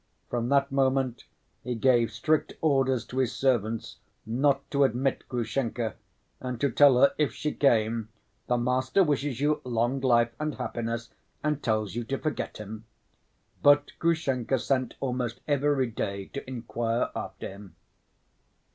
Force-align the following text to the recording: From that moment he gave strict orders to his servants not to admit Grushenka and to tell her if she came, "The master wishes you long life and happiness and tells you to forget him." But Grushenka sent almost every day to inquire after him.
From 0.31 0.49
that 0.49 0.71
moment 0.71 1.25
he 1.63 1.75
gave 1.75 2.11
strict 2.11 2.53
orders 2.61 3.05
to 3.05 3.19
his 3.19 3.31
servants 3.35 3.97
not 4.25 4.67
to 4.71 4.83
admit 4.83 5.23
Grushenka 5.29 5.93
and 6.39 6.59
to 6.59 6.71
tell 6.71 6.99
her 6.99 7.13
if 7.19 7.33
she 7.33 7.51
came, 7.53 8.09
"The 8.47 8.57
master 8.57 9.03
wishes 9.03 9.39
you 9.39 9.61
long 9.63 9.99
life 10.01 10.33
and 10.39 10.55
happiness 10.55 11.11
and 11.43 11.61
tells 11.61 11.93
you 11.93 12.03
to 12.05 12.17
forget 12.17 12.57
him." 12.57 12.85
But 13.61 13.91
Grushenka 13.99 14.57
sent 14.57 14.95
almost 14.99 15.41
every 15.47 15.91
day 15.91 16.25
to 16.33 16.49
inquire 16.49 17.11
after 17.15 17.49
him. 17.49 17.75